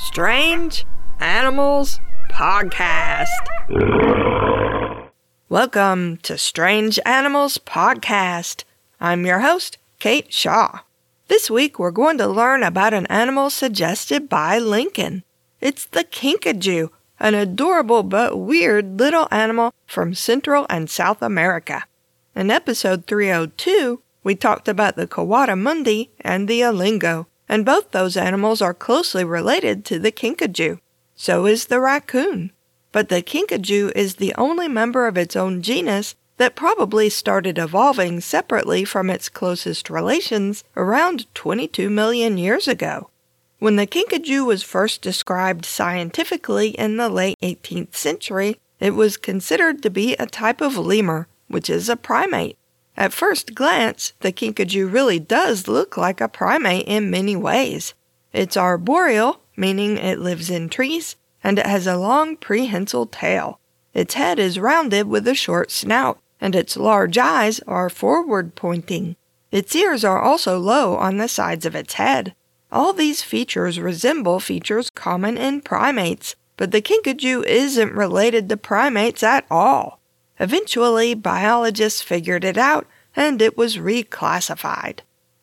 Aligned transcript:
Strange 0.00 0.86
Animals 1.18 1.98
Podcast. 2.30 3.26
Welcome 5.48 6.18
to 6.18 6.38
Strange 6.38 7.00
Animals 7.04 7.58
Podcast. 7.58 8.62
I'm 9.00 9.26
your 9.26 9.40
host, 9.40 9.76
Kate 9.98 10.32
Shaw. 10.32 10.80
This 11.26 11.50
week 11.50 11.80
we're 11.80 11.90
going 11.90 12.16
to 12.18 12.28
learn 12.28 12.62
about 12.62 12.94
an 12.94 13.06
animal 13.06 13.50
suggested 13.50 14.28
by 14.28 14.58
Lincoln. 14.58 15.24
It's 15.60 15.84
the 15.84 16.04
kinkajou, 16.04 16.90
an 17.18 17.34
adorable 17.34 18.04
but 18.04 18.38
weird 18.38 19.00
little 19.00 19.26
animal 19.32 19.74
from 19.84 20.14
Central 20.14 20.64
and 20.70 20.88
South 20.88 21.22
America. 21.22 21.84
In 22.36 22.52
episode 22.52 23.06
302, 23.06 24.00
we 24.22 24.36
talked 24.36 24.68
about 24.68 24.94
the 24.94 25.08
coatimundi 25.08 26.10
and 26.20 26.46
the 26.46 26.60
olingo, 26.60 27.26
and 27.48 27.64
both 27.64 27.90
those 27.90 28.16
animals 28.16 28.60
are 28.60 28.74
closely 28.74 29.24
related 29.24 29.84
to 29.86 29.98
the 29.98 30.12
kinkajou. 30.12 30.78
So 31.16 31.46
is 31.46 31.66
the 31.66 31.80
raccoon. 31.80 32.52
But 32.92 33.08
the 33.08 33.22
kinkajou 33.22 33.92
is 33.96 34.16
the 34.16 34.34
only 34.36 34.68
member 34.68 35.06
of 35.06 35.18
its 35.18 35.36
own 35.36 35.62
genus 35.62 36.14
that 36.36 36.54
probably 36.54 37.08
started 37.10 37.58
evolving 37.58 38.20
separately 38.20 38.84
from 38.84 39.10
its 39.10 39.28
closest 39.28 39.90
relations 39.90 40.64
around 40.76 41.32
22 41.34 41.90
million 41.90 42.38
years 42.38 42.68
ago. 42.68 43.10
When 43.58 43.76
the 43.76 43.86
kinkajou 43.86 44.46
was 44.46 44.62
first 44.62 45.02
described 45.02 45.64
scientifically 45.64 46.68
in 46.70 46.96
the 46.96 47.08
late 47.08 47.36
18th 47.42 47.96
century, 47.96 48.60
it 48.78 48.92
was 48.92 49.16
considered 49.16 49.82
to 49.82 49.90
be 49.90 50.14
a 50.14 50.26
type 50.26 50.60
of 50.60 50.78
lemur, 50.78 51.26
which 51.48 51.68
is 51.68 51.88
a 51.88 51.96
primate. 51.96 52.56
At 52.98 53.12
first 53.12 53.54
glance, 53.54 54.12
the 54.22 54.32
kinkajou 54.32 54.92
really 54.92 55.20
does 55.20 55.68
look 55.68 55.96
like 55.96 56.20
a 56.20 56.26
primate 56.26 56.88
in 56.88 57.12
many 57.12 57.36
ways. 57.36 57.94
It's 58.32 58.56
arboreal, 58.56 59.40
meaning 59.56 59.96
it 59.98 60.18
lives 60.18 60.50
in 60.50 60.68
trees, 60.68 61.14
and 61.44 61.60
it 61.60 61.66
has 61.66 61.86
a 61.86 61.96
long 61.96 62.36
prehensile 62.36 63.06
tail. 63.06 63.60
Its 63.94 64.14
head 64.14 64.40
is 64.40 64.58
rounded 64.58 65.06
with 65.06 65.28
a 65.28 65.36
short 65.36 65.70
snout, 65.70 66.18
and 66.40 66.56
its 66.56 66.76
large 66.76 67.16
eyes 67.16 67.60
are 67.68 67.88
forward 67.88 68.56
pointing. 68.56 69.14
Its 69.52 69.76
ears 69.76 70.04
are 70.04 70.20
also 70.20 70.58
low 70.58 70.96
on 70.96 71.18
the 71.18 71.28
sides 71.28 71.64
of 71.64 71.76
its 71.76 71.94
head. 71.94 72.34
All 72.72 72.92
these 72.92 73.22
features 73.22 73.78
resemble 73.78 74.40
features 74.40 74.90
common 74.90 75.38
in 75.38 75.60
primates, 75.60 76.34
but 76.56 76.72
the 76.72 76.82
kinkajou 76.82 77.46
isn't 77.46 77.92
related 77.92 78.48
to 78.48 78.56
primates 78.56 79.22
at 79.22 79.46
all. 79.48 80.00
Eventually, 80.40 81.14
biologists 81.14 82.00
figured 82.00 82.44
it 82.44 82.56
out 82.56 82.86
and 83.16 83.42
it 83.42 83.56
was 83.56 83.76
reclassified. 83.76 85.00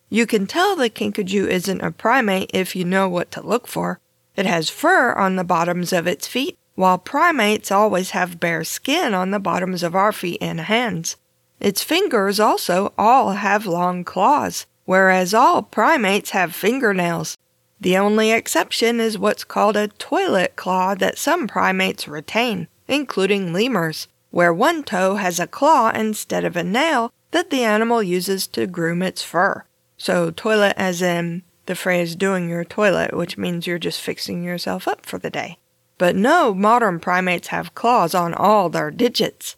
You 0.09 0.25
can 0.25 0.47
tell 0.47 0.75
the 0.75 0.89
kinkajou 0.89 1.47
isn't 1.47 1.81
a 1.81 1.91
primate 1.91 2.52
if 2.53 2.75
you 2.75 2.85
know 2.85 3.09
what 3.09 3.31
to 3.31 3.45
look 3.45 3.67
for. 3.67 3.99
It 4.35 4.45
has 4.45 4.69
fur 4.69 5.13
on 5.13 5.35
the 5.35 5.44
bottoms 5.44 5.91
of 5.91 6.07
its 6.07 6.27
feet, 6.27 6.57
while 6.75 6.97
primates 6.97 7.72
always 7.72 8.11
have 8.11 8.39
bare 8.39 8.63
skin 8.63 9.13
on 9.13 9.31
the 9.31 9.39
bottoms 9.39 9.81
of 9.81 9.95
our 9.95 10.11
feet 10.11 10.38
and 10.41 10.59
hands. 10.61 11.16
Its 11.59 11.83
fingers 11.83 12.39
also 12.39 12.94
all 12.97 13.31
have 13.33 13.66
long 13.66 14.03
claws, 14.03 14.66
whereas 14.83 15.33
all 15.33 15.61
primates 15.63 16.31
have 16.31 16.53
fingernails. 16.53 17.38
The 17.79 17.97
only 17.97 18.31
exception 18.31 19.00
is 19.00 19.17
what's 19.17 19.44
called 19.44 19.77
a 19.77 19.88
toilet 19.88 20.55
claw 20.55 20.95
that 20.95 21.17
some 21.17 21.47
primates 21.47 22.07
retain, 22.07 22.67
including 22.88 23.53
lemurs, 23.53 24.07
where 24.31 24.53
one 24.53 24.83
toe 24.83 25.16
has 25.16 25.39
a 25.39 25.47
claw 25.47 25.91
instead 25.91 26.44
of 26.44 26.55
a 26.55 26.63
nail 26.63 27.11
that 27.31 27.49
the 27.49 27.63
animal 27.63 28.01
uses 28.01 28.47
to 28.47 28.67
groom 28.67 29.01
its 29.01 29.21
fur. 29.21 29.65
So, 29.97 30.31
toilet 30.31 30.73
as 30.77 31.01
in 31.01 31.43
the 31.65 31.75
phrase 31.75 32.15
doing 32.15 32.49
your 32.49 32.63
toilet, 32.63 33.15
which 33.15 33.37
means 33.37 33.65
you're 33.65 33.79
just 33.79 34.01
fixing 34.01 34.43
yourself 34.43 34.87
up 34.87 35.05
for 35.05 35.17
the 35.17 35.29
day. 35.29 35.57
But 35.97 36.15
no 36.15 36.53
modern 36.53 36.99
primates 36.99 37.47
have 37.47 37.75
claws 37.75 38.13
on 38.13 38.33
all 38.33 38.69
their 38.69 38.91
digits. 38.91 39.55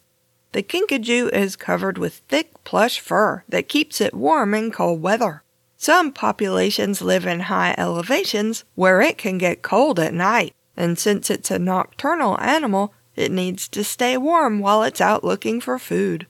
The 0.52 0.62
kinkajou 0.62 1.30
is 1.32 1.56
covered 1.56 1.98
with 1.98 2.22
thick 2.28 2.64
plush 2.64 3.00
fur 3.00 3.44
that 3.48 3.68
keeps 3.68 4.00
it 4.00 4.14
warm 4.14 4.54
in 4.54 4.70
cold 4.70 5.02
weather. 5.02 5.42
Some 5.76 6.12
populations 6.12 7.02
live 7.02 7.26
in 7.26 7.40
high 7.40 7.74
elevations 7.76 8.64
where 8.74 9.00
it 9.00 9.18
can 9.18 9.38
get 9.38 9.62
cold 9.62 10.00
at 10.00 10.14
night, 10.14 10.54
and 10.76 10.98
since 10.98 11.30
it's 11.30 11.50
a 11.50 11.58
nocturnal 11.58 12.40
animal, 12.40 12.94
it 13.14 13.30
needs 13.30 13.68
to 13.68 13.84
stay 13.84 14.16
warm 14.16 14.60
while 14.60 14.82
it's 14.82 15.00
out 15.00 15.22
looking 15.22 15.60
for 15.60 15.78
food. 15.78 16.26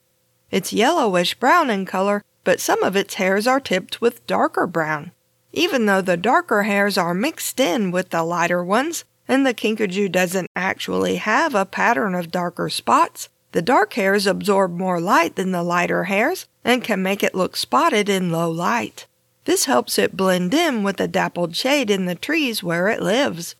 It's 0.51 0.73
yellowish 0.73 1.35
brown 1.35 1.69
in 1.69 1.85
color, 1.85 2.23
but 2.43 2.59
some 2.59 2.83
of 2.83 2.95
its 2.95 3.15
hairs 3.15 3.45
are 3.47 3.59
tipped 3.59 4.01
with 4.01 4.25
darker 4.25 4.65
brown. 4.65 5.11
Even 5.51 5.85
though 5.85 6.01
the 6.01 6.17
darker 6.17 6.63
hairs 6.63 6.97
are 6.97 7.13
mixed 7.13 7.59
in 7.59 7.91
with 7.91 8.09
the 8.09 8.23
lighter 8.23 8.63
ones, 8.63 9.03
and 9.27 9.45
the 9.45 9.53
kinkajou 9.53 10.11
doesn't 10.11 10.49
actually 10.55 11.17
have 11.17 11.53
a 11.53 11.65
pattern 11.65 12.15
of 12.15 12.31
darker 12.31 12.69
spots, 12.69 13.29
the 13.51 13.61
dark 13.61 13.93
hairs 13.93 14.27
absorb 14.27 14.75
more 14.75 14.99
light 14.99 15.35
than 15.35 15.51
the 15.51 15.63
lighter 15.63 16.05
hairs 16.05 16.47
and 16.63 16.83
can 16.83 17.01
make 17.01 17.23
it 17.23 17.35
look 17.35 17.55
spotted 17.55 18.09
in 18.09 18.31
low 18.31 18.49
light. 18.49 19.07
This 19.45 19.65
helps 19.65 19.97
it 19.97 20.17
blend 20.17 20.53
in 20.53 20.83
with 20.83 20.97
the 20.97 21.07
dappled 21.07 21.55
shade 21.55 21.89
in 21.89 22.05
the 22.05 22.15
trees 22.15 22.61
where 22.61 22.87
it 22.87 23.01
lives. 23.01 23.55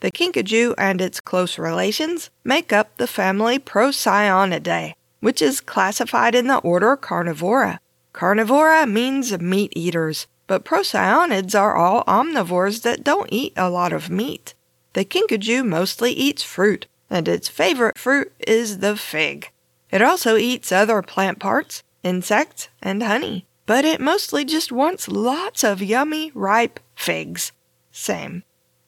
The 0.00 0.12
kinkajou 0.12 0.74
and 0.78 1.00
its 1.00 1.20
close 1.20 1.58
relations 1.58 2.30
make 2.44 2.72
up 2.72 2.96
the 2.96 3.06
family 3.06 3.58
Procyonidae, 3.58 4.94
which 5.22 5.40
is 5.40 5.60
classified 5.60 6.34
in 6.34 6.48
the 6.48 6.58
order 6.58 6.96
Carnivora. 6.96 7.78
Carnivora 8.12 8.86
means 8.86 9.38
meat 9.38 9.72
eaters, 9.76 10.26
but 10.48 10.64
procyonids 10.64 11.58
are 11.58 11.76
all 11.76 12.02
omnivores 12.04 12.82
that 12.82 13.04
don't 13.04 13.32
eat 13.32 13.52
a 13.56 13.70
lot 13.70 13.92
of 13.92 14.10
meat. 14.10 14.54
The 14.94 15.04
kinkajou 15.04 15.64
mostly 15.64 16.12
eats 16.12 16.42
fruit, 16.42 16.88
and 17.08 17.28
its 17.28 17.48
favorite 17.48 17.96
fruit 17.96 18.32
is 18.40 18.78
the 18.78 18.96
fig. 18.96 19.50
It 19.90 20.02
also 20.02 20.36
eats 20.36 20.72
other 20.72 21.00
plant 21.02 21.38
parts, 21.38 21.84
insects, 22.02 22.68
and 22.82 23.02
honey, 23.02 23.46
but 23.64 23.84
it 23.84 24.00
mostly 24.00 24.44
just 24.44 24.72
wants 24.72 25.06
lots 25.06 25.62
of 25.62 25.80
yummy, 25.80 26.32
ripe 26.34 26.80
figs. 26.96 27.52
Same. 27.92 28.42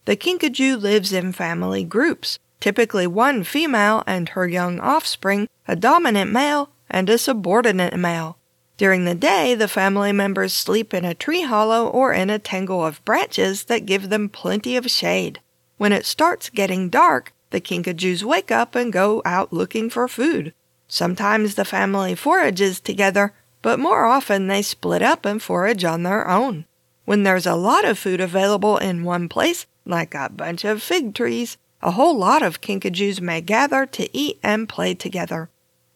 The 0.05 0.17
kinkajou 0.17 0.83
lives 0.83 1.13
in 1.13 1.33
family 1.33 1.85
groups, 1.85 2.41
typically 2.61 3.07
one 3.07 3.45
female 3.45 4.03
and 4.07 4.31
her 4.31 4.47
young 4.47 4.81
offspring, 4.81 5.49
a 5.67 5.77
dominant 5.77 6.31
male, 6.31 6.71
and 6.89 7.09
a 7.09 7.19
subordinate 7.19 7.97
male. 7.97 8.39
During 8.77 9.05
the 9.05 9.15
day, 9.15 9.55
the 9.55 9.69
family 9.69 10.13
members 10.13 10.53
sleep 10.53 10.93
in 10.93 11.05
a 11.05 11.15
tree 11.15 11.43
hollow 11.43 11.87
or 11.87 12.13
in 12.13 12.29
a 12.29 12.39
tangle 12.39 12.85
of 12.85 13.05
branches 13.05 13.65
that 13.65 13.87
give 13.87 14.09
them 14.09 14.29
plenty 14.29 14.77
of 14.77 14.91
shade. 14.91 15.41
When 15.77 15.93
it 15.93 16.07
starts 16.07 16.51
getting 16.51 16.89
dark, 16.89 17.33
the 17.51 17.61
kinkajous 17.61 18.25
wake 18.25 18.51
up 18.51 18.75
and 18.75 18.93
go 18.93 19.23
out 19.25 19.53
looking 19.53 19.91
for 19.91 20.09
food. 20.09 20.53
Sometimes 20.89 21.55
the 21.55 21.65
family 21.65 22.15
forages 22.15 22.81
together, 22.81 23.33
but 23.63 23.79
more 23.79 24.05
often 24.05 24.49
they 24.49 24.63
split 24.63 25.03
up 25.03 25.25
and 25.25 25.41
forage 25.41 25.85
on 25.85 26.03
their 26.03 26.29
own. 26.29 26.67
When 27.05 27.23
there's 27.23 27.47
a 27.47 27.55
lot 27.55 27.85
of 27.85 27.99
food 27.99 28.21
available 28.21 28.79
in 28.79 29.05
one 29.05 29.29
place, 29.29 29.67
like 29.85 30.15
a 30.15 30.31
bunch 30.31 30.65
of 30.65 30.83
fig 30.83 31.15
trees, 31.15 31.57
a 31.85 31.93
whole 31.93 32.17
lot 32.17 32.43
of 32.43 32.63
kinkajous 32.63 33.21
may 33.21 33.43
gather 33.43 33.85
to 33.85 34.09
eat 34.17 34.41
and 34.43 34.69
play 34.69 34.95
together. 34.95 35.51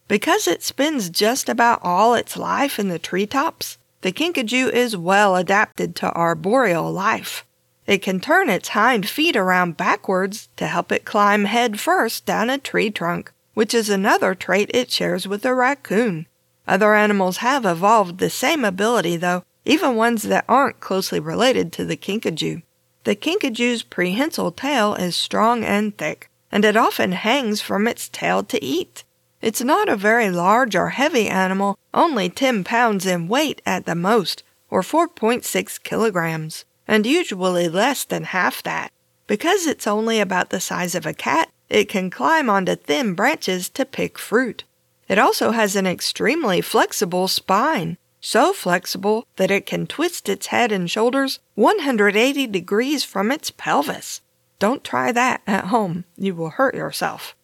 Because 0.06 0.47
it 0.47 0.62
spends 0.62 1.09
just 1.09 1.49
about 1.49 1.81
all 1.82 2.15
its 2.15 2.37
life 2.37 2.78
in 2.78 2.88
the 2.88 2.99
treetops, 2.99 3.78
the 4.03 4.12
kinkajou 4.12 4.71
is 4.71 4.97
well 4.97 5.34
adapted 5.34 5.97
to 5.97 6.12
arboreal 6.12 6.93
life. 6.93 7.44
It 7.87 8.03
can 8.03 8.21
turn 8.21 8.50
its 8.50 8.69
hind 8.69 9.09
feet 9.09 9.34
around 9.34 9.78
backwards 9.78 10.50
to 10.56 10.66
help 10.66 10.93
it 10.93 11.06
climb 11.06 11.47
head 11.47 11.81
first 11.81 12.26
down 12.26 12.50
a 12.50 12.59
tree 12.59 12.91
trunk, 12.91 13.32
which 13.55 13.72
is 13.72 13.88
another 13.88 14.34
trait 14.34 14.70
it 14.75 14.91
shares 14.91 15.26
with 15.26 15.44
a 15.47 15.55
raccoon. 15.55 16.26
Other 16.66 16.94
animals 16.94 17.38
have 17.38 17.65
evolved 17.65 18.19
the 18.19 18.28
same 18.28 18.62
ability, 18.62 19.16
though, 19.16 19.43
even 19.65 19.97
ones 19.97 20.25
that 20.25 20.44
aren't 20.49 20.81
closely 20.81 21.19
related 21.19 21.72
to 21.72 21.87
the 21.87 21.97
kinkajou. 21.97 22.62
The 23.09 23.17
kinkajou's 23.17 23.85
prehensile 23.85 24.53
tail 24.53 24.94
is 24.94 25.17
strong 25.17 25.65
and 25.65 25.97
thick, 25.97 26.29
and 26.53 26.62
it 26.62 26.77
often 26.77 27.12
hangs 27.12 27.62
from 27.62 27.88
its 27.88 28.06
tail 28.06 28.43
to 28.43 28.62
eat. 28.62 29.03
It's 29.41 29.62
not 29.62 29.88
a 29.88 29.97
very 29.97 30.31
large 30.31 30.77
or 30.77 30.91
heavy 30.91 31.27
animal, 31.27 31.79
only 31.94 32.29
10 32.29 32.65
pounds 32.65 33.06
in 33.06 33.27
weight 33.27 33.62
at 33.65 33.87
the 33.87 33.94
most, 33.94 34.43
or 34.69 34.82
4.6 34.82 35.82
kilograms 35.82 36.67
and 36.87 37.06
usually 37.06 37.67
less 37.67 38.05
than 38.05 38.25
half 38.25 38.62
that. 38.65 38.93
Because 39.27 39.67
it's 39.67 39.87
only 39.87 40.21
about 40.21 40.50
the 40.50 40.61
size 40.61 40.94
of 40.94 41.06
a 41.06 41.15
cat, 41.15 41.49
it 41.71 41.88
can 41.88 42.11
climb 42.11 42.50
onto 42.50 42.77
thin 42.77 43.15
branches 43.15 43.71
to 43.71 43.87
pick 43.87 44.19
fruit. 44.19 44.65
It 45.09 45.19
also 45.19 45.53
has 45.53 45.77
an 45.77 45.87
extremely 45.87 46.61
flexible 46.61 47.27
spine, 47.27 47.97
so 48.20 48.53
flexible 48.53 49.26
that 49.37 49.50
it 49.50 49.67
can 49.67 49.87
twist 49.87 50.29
its 50.29 50.47
head 50.47 50.73
and 50.73 50.91
shoulders 50.91 51.38
180 51.55 52.47
degrees 52.47 53.05
from 53.05 53.31
its 53.31 53.50
pelvis. 53.50 54.20
Don't 54.59 54.85
try 54.85 55.12
that 55.12 55.43
at 55.47 55.67
home, 55.67 56.05
you 56.17 56.35
will 56.35 56.50
hurt 56.50 56.75
yourself. 56.75 57.35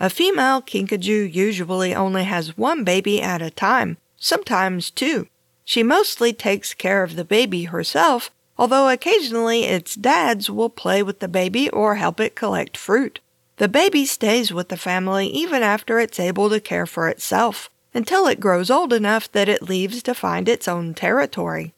A 0.00 0.10
female 0.10 0.62
kinkajou 0.62 1.32
usually 1.32 1.94
only 1.94 2.24
has 2.24 2.56
one 2.56 2.84
baby 2.84 3.20
at 3.20 3.42
a 3.42 3.50
time, 3.50 3.96
sometimes 4.16 4.90
two. 4.90 5.26
She 5.64 5.82
mostly 5.82 6.32
takes 6.32 6.74
care 6.74 7.02
of 7.02 7.16
the 7.16 7.24
baby 7.24 7.64
herself 7.64 8.30
although 8.58 8.88
occasionally 8.88 9.64
its 9.64 9.94
dads 9.94 10.50
will 10.50 10.68
play 10.68 11.02
with 11.02 11.20
the 11.20 11.28
baby 11.28 11.70
or 11.70 11.94
help 11.94 12.18
it 12.18 12.34
collect 12.34 12.76
fruit. 12.76 13.20
The 13.56 13.68
baby 13.68 14.04
stays 14.04 14.52
with 14.52 14.68
the 14.68 14.76
family 14.76 15.28
even 15.28 15.62
after 15.62 15.98
it's 15.98 16.20
able 16.20 16.50
to 16.50 16.60
care 16.60 16.86
for 16.86 17.08
itself, 17.08 17.70
until 17.94 18.26
it 18.26 18.40
grows 18.40 18.70
old 18.70 18.92
enough 18.92 19.30
that 19.32 19.48
it 19.48 19.62
leaves 19.62 20.02
to 20.02 20.14
find 20.14 20.48
its 20.48 20.68
own 20.68 20.94
territory. 20.94 21.74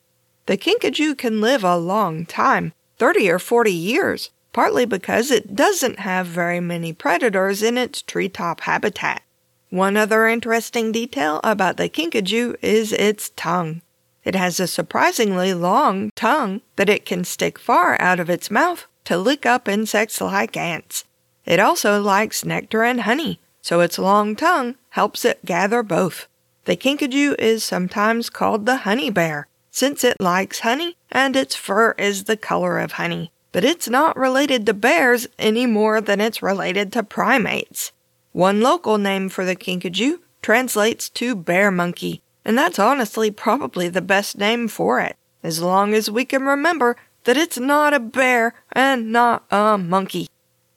The 0.46 0.56
kinkajou 0.56 1.16
can 1.16 1.40
live 1.40 1.62
a 1.62 1.76
long 1.76 2.26
time, 2.26 2.72
30 2.98 3.30
or 3.30 3.38
40 3.38 3.72
years, 3.72 4.30
partly 4.52 4.84
because 4.84 5.30
it 5.30 5.54
doesn't 5.54 6.00
have 6.00 6.26
very 6.26 6.60
many 6.60 6.92
predators 6.92 7.62
in 7.62 7.78
its 7.78 8.02
treetop 8.02 8.62
habitat. 8.62 9.22
One 9.70 9.96
other 9.96 10.26
interesting 10.26 10.90
detail 10.90 11.40
about 11.44 11.76
the 11.76 11.88
kinkajou 11.88 12.56
is 12.60 12.92
its 12.92 13.30
tongue. 13.36 13.82
It 14.24 14.34
has 14.34 14.58
a 14.58 14.66
surprisingly 14.66 15.54
long 15.54 16.10
tongue 16.16 16.60
that 16.76 16.88
it 16.88 17.06
can 17.06 17.24
stick 17.24 17.58
far 17.58 17.98
out 18.00 18.20
of 18.20 18.28
its 18.28 18.50
mouth 18.50 18.86
to 19.04 19.16
lick 19.16 19.46
up 19.46 19.68
insects 19.68 20.20
like 20.20 20.56
ants. 20.56 21.04
It 21.46 21.60
also 21.60 22.02
likes 22.02 22.44
nectar 22.44 22.82
and 22.82 23.02
honey, 23.02 23.40
so 23.62 23.80
its 23.80 23.98
long 23.98 24.36
tongue 24.36 24.74
helps 24.90 25.24
it 25.24 25.44
gather 25.44 25.82
both. 25.82 26.26
The 26.64 26.76
kinkajou 26.76 27.38
is 27.38 27.64
sometimes 27.64 28.30
called 28.30 28.66
the 28.66 28.78
honey 28.78 29.10
bear, 29.10 29.46
since 29.70 30.04
it 30.04 30.20
likes 30.20 30.60
honey 30.60 30.96
and 31.10 31.34
its 31.34 31.54
fur 31.54 31.92
is 31.92 32.24
the 32.24 32.36
color 32.36 32.78
of 32.78 32.92
honey. 32.92 33.32
But 33.52 33.64
it's 33.64 33.88
not 33.88 34.16
related 34.16 34.66
to 34.66 34.74
bears 34.74 35.26
any 35.38 35.66
more 35.66 36.00
than 36.00 36.20
it's 36.20 36.42
related 36.42 36.92
to 36.92 37.02
primates. 37.02 37.92
One 38.32 38.60
local 38.60 38.98
name 38.98 39.28
for 39.28 39.44
the 39.44 39.56
kinkajou 39.56 40.20
translates 40.42 41.08
to 41.10 41.34
bear 41.34 41.70
monkey, 41.70 42.22
and 42.44 42.56
that's 42.56 42.78
honestly 42.78 43.30
probably 43.30 43.88
the 43.88 44.00
best 44.00 44.38
name 44.38 44.68
for 44.68 45.00
it, 45.00 45.16
as 45.42 45.60
long 45.60 45.94
as 45.94 46.10
we 46.10 46.24
can 46.24 46.42
remember 46.42 46.96
that 47.24 47.36
it's 47.36 47.58
not 47.58 47.92
a 47.92 48.00
bear 48.00 48.54
and 48.72 49.10
not 49.10 49.44
a 49.50 49.76
monkey. 49.76 50.28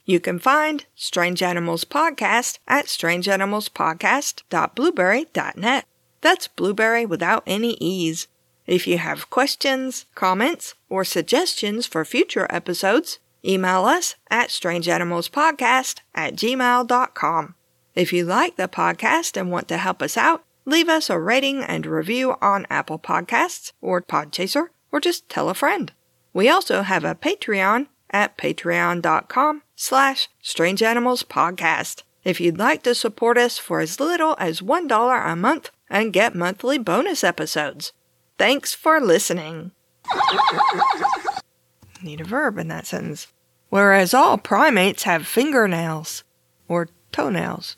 You 0.06 0.20
can 0.20 0.38
find 0.38 0.86
Strange 0.96 1.42
Animals 1.42 1.86
Podcast 1.86 2.60
at 2.68 2.88
strangeanimalspodcast.blubrry.net. 2.88 5.86
That's 6.20 6.50
blueberry 6.50 7.06
without 7.06 7.44
any 7.48 7.76
E's. 7.76 8.28
If 8.68 8.86
you 8.86 8.98
have 8.98 9.30
questions, 9.30 10.06
comments, 10.14 10.74
or 10.90 11.06
suggestions 11.06 11.86
for 11.86 12.04
future 12.04 12.48
episodes, 12.50 13.20
email 13.46 13.86
us 13.86 14.16
at 14.30 14.50
strangeanimalspodcast 14.50 16.00
at 16.14 16.36
gmail.com. 16.36 17.56
If 17.96 18.12
you 18.12 18.26
like 18.26 18.58
the 18.58 18.68
podcast 18.68 19.40
and 19.40 19.52
want 19.52 19.70
to 19.70 19.78
help 19.78 20.02
us 20.02 20.18
out, 20.18 20.44
leave 20.66 20.90
us 20.90 21.10
a 21.10 21.18
rating 21.20 21.64
and 21.64 21.86
review 21.86 22.36
on 22.42 22.68
Apple 22.70 23.00
Podcasts 23.00 23.72
or 23.82 24.02
Podchaser, 24.02 24.68
or 24.92 25.00
just 25.00 25.30
tell 25.30 25.48
a 25.50 25.54
friend. 25.54 25.94
We 26.34 26.50
also 26.50 26.82
have 26.82 27.06
a 27.06 27.16
Patreon 27.16 27.88
at 28.10 28.38
patreon.com 28.38 29.62
slash 29.75 30.30
Strange 30.42 30.81
Animals 30.84 31.24
Podcast. 31.24 32.04
If 32.24 32.40
you'd 32.40 32.58
like 32.58 32.84
to 32.84 32.96
support 32.96 33.38
us 33.38 33.58
for 33.58 33.80
as 33.80 34.00
little 34.00 34.36
as 34.40 34.62
$1 34.62 35.31
a 35.31 35.36
month 35.36 35.72
and 35.90 36.14
get 36.14 36.36
monthly 36.36 36.78
bonus 36.78 37.24
episodes. 37.24 37.92
Thanks 38.38 38.74
for 38.74 39.00
listening. 39.00 39.72
Need 42.04 42.22
a 42.22 42.25
verb 42.25 42.58
in 42.58 42.68
that 42.70 42.86
sentence. 42.86 43.28
Whereas 43.70 44.14
all 44.14 44.38
primates 44.38 45.04
have 45.04 45.25
fingernails, 45.25 46.24
or 46.68 46.90
toenails, 47.12 47.75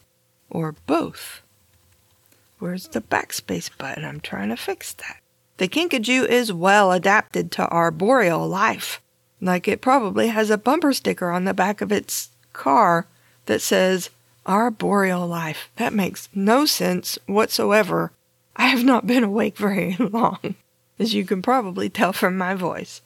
or 0.50 0.76
both. 0.86 1.42
Where's 2.60 2.90
the 2.90 3.02
backspace 3.02 3.70
button? 3.78 4.04
I'm 4.04 4.20
trying 4.20 4.50
to 4.50 4.58
fix 4.58 4.94
that. 4.94 5.22
The 5.58 5.68
kinkajou 5.68 6.28
is 6.28 6.52
well 6.52 6.92
adapted 6.92 7.52
to 7.54 7.68
arboreal 7.70 8.48
life. 8.48 9.02
Like 9.42 9.68
it 9.68 9.82
probably 9.82 10.28
has 10.30 10.50
a 10.50 10.58
bumper 10.58 10.94
sticker 10.94 11.30
on 11.30 11.46
the 11.46 11.54
back 11.54 11.82
of 11.82 11.92
its 11.92 12.30
car 12.54 13.08
that 13.46 13.62
says 13.62 14.10
arboreal 14.46 15.28
life. 15.28 15.70
That 15.76 15.94
makes 15.94 16.30
no 16.34 16.66
sense 16.66 17.18
whatsoever. 17.26 18.12
I 18.56 18.68
have 18.68 18.84
not 18.84 19.08
been 19.08 19.24
awake 19.24 19.58
very 19.58 19.96
long, 20.00 20.56
as 20.98 21.14
you 21.14 21.26
can 21.26 21.42
probably 21.42 21.90
tell 21.90 22.14
from 22.14 22.38
my 22.38 22.56
voice. 22.56 23.02